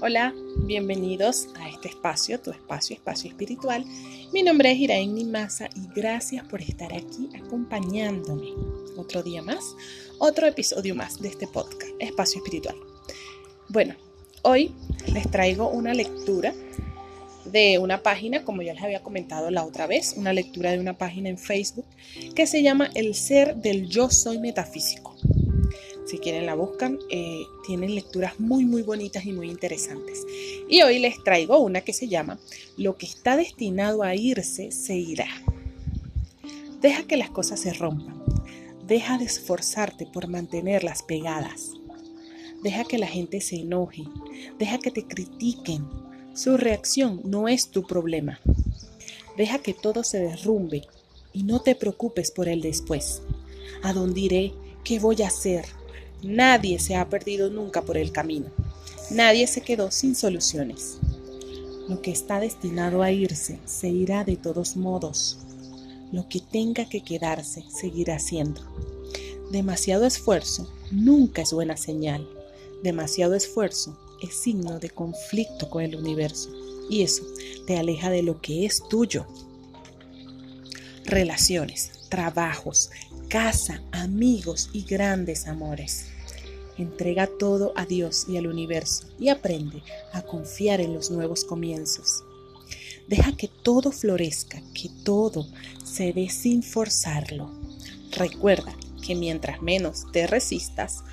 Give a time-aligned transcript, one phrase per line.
[0.00, 3.84] Hola, bienvenidos a este espacio, tu espacio, espacio espiritual.
[4.32, 8.52] Mi nombre es Iraín Masa y gracias por estar aquí acompañándome.
[8.96, 9.74] Otro día más,
[10.18, 12.76] otro episodio más de este podcast, Espacio Espiritual.
[13.68, 13.96] Bueno,
[14.42, 14.72] hoy
[15.12, 16.54] les traigo una lectura
[17.44, 20.96] de una página, como ya les había comentado la otra vez, una lectura de una
[20.96, 21.86] página en Facebook
[22.34, 25.17] que se llama El Ser del Yo Soy Metafísico.
[26.08, 30.24] Si quieren la buscan, eh, tienen lecturas muy muy bonitas y muy interesantes.
[30.66, 32.38] Y hoy les traigo una que se llama
[32.78, 35.28] Lo que está destinado a irse, se irá.
[36.80, 38.24] Deja que las cosas se rompan.
[38.86, 41.72] Deja de esforzarte por mantenerlas pegadas.
[42.62, 44.04] Deja que la gente se enoje.
[44.58, 45.86] Deja que te critiquen.
[46.32, 48.40] Su reacción no es tu problema.
[49.36, 50.88] Deja que todo se derrumbe
[51.34, 53.20] y no te preocupes por el después.
[53.82, 54.54] ¿A dónde iré?
[54.84, 55.66] ¿Qué voy a hacer?
[56.22, 58.46] Nadie se ha perdido nunca por el camino.
[59.10, 60.98] Nadie se quedó sin soluciones.
[61.88, 65.38] Lo que está destinado a irse se irá de todos modos.
[66.12, 68.60] Lo que tenga que quedarse seguirá siendo.
[69.50, 72.28] Demasiado esfuerzo nunca es buena señal.
[72.82, 76.50] Demasiado esfuerzo es signo de conflicto con el universo
[76.90, 77.22] y eso
[77.66, 79.26] te aleja de lo que es tuyo.
[81.08, 82.90] Relaciones, trabajos,
[83.30, 86.04] casa, amigos y grandes amores.
[86.76, 92.24] Entrega todo a Dios y al universo y aprende a confiar en los nuevos comienzos.
[93.06, 95.46] Deja que todo florezca, que todo
[95.82, 97.50] se dé sin forzarlo.
[98.10, 101.04] Recuerda que mientras menos te resistas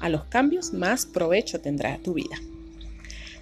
[0.00, 2.40] a los cambios, más provecho tendrá tu vida.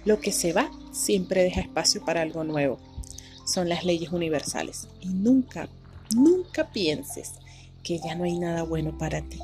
[0.05, 2.77] Lo que se va siempre deja espacio para algo nuevo.
[3.47, 5.69] Son las leyes universales y nunca,
[6.15, 7.33] nunca pienses
[7.83, 9.39] que ya no hay nada bueno para ti.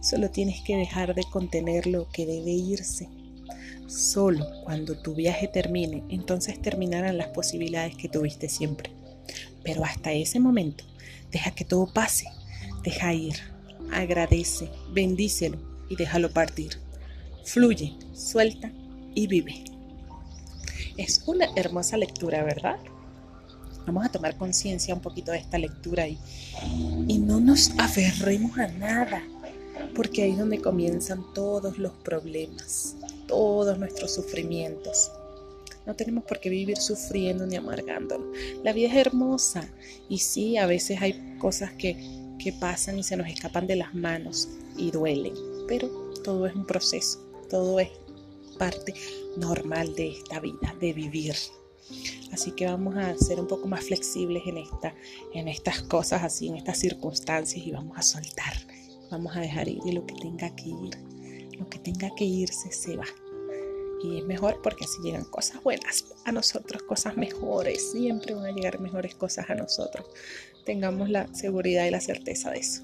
[0.00, 3.08] Solo tienes que dejar de contener lo que debe irse.
[3.86, 8.90] Solo cuando tu viaje termine, entonces terminarán las posibilidades que tuviste siempre.
[9.62, 10.84] Pero hasta ese momento,
[11.30, 12.26] deja que todo pase.
[12.82, 13.36] Deja ir.
[13.92, 15.58] Agradece, bendícelo
[15.88, 16.78] y déjalo partir.
[17.44, 18.72] Fluye, suelta
[19.14, 19.64] y vive.
[20.96, 22.78] Es una hermosa lectura, ¿verdad?
[23.86, 26.18] Vamos a tomar conciencia un poquito de esta lectura y,
[27.08, 29.22] y no nos aferremos a nada,
[29.94, 32.96] porque ahí es donde comienzan todos los problemas,
[33.28, 35.10] todos nuestros sufrimientos.
[35.86, 38.32] No tenemos por qué vivir sufriendo ni amargándolo.
[38.64, 39.68] La vida es hermosa
[40.08, 41.96] y sí, a veces hay cosas que,
[42.38, 45.34] que pasan y se nos escapan de las manos y duelen,
[45.68, 45.88] pero
[46.24, 47.88] todo es un proceso, todo es
[48.58, 48.94] parte
[49.36, 51.34] normal de esta vida, de vivir.
[52.36, 54.94] Así que vamos a ser un poco más flexibles en, esta,
[55.32, 58.52] en estas cosas así, en estas circunstancias y vamos a soltar.
[59.10, 60.98] Vamos a dejar ir y lo que tenga que ir,
[61.58, 63.06] lo que tenga que irse se va.
[64.04, 67.92] Y es mejor porque así llegan cosas buenas a nosotros, cosas mejores.
[67.92, 70.06] Siempre van a llegar mejores cosas a nosotros.
[70.66, 72.82] Tengamos la seguridad y la certeza de eso.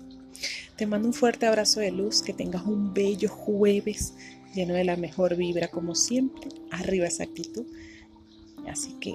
[0.76, 4.14] Te mando un fuerte abrazo de luz, que tengas un bello jueves
[4.54, 6.48] lleno de la mejor vibra como siempre.
[6.70, 7.66] Arriba esa actitud.
[8.66, 9.14] Así que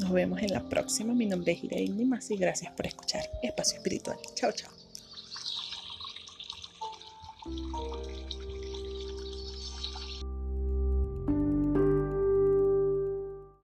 [0.00, 1.14] nos vemos en la próxima.
[1.14, 4.18] Mi nombre es Irene Nimas y gracias por escuchar Espacio Espiritual.
[4.34, 4.70] Chao, chao.